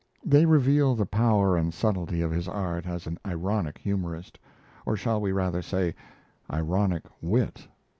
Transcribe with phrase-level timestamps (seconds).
[0.25, 4.39] They reveal the power and subtlety of his art as an ironic humorist
[4.83, 5.93] or shall we rather say,
[6.51, 7.67] ironic wit?